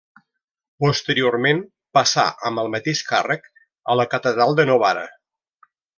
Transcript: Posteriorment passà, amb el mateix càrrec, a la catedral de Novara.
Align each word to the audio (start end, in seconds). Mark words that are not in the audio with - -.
Posteriorment 0.85 1.59
passà, 1.97 2.25
amb 2.51 2.61
el 2.63 2.71
mateix 2.77 3.03
càrrec, 3.11 3.45
a 3.95 3.99
la 4.01 4.07
catedral 4.15 4.59
de 4.61 4.67
Novara. 4.71 5.05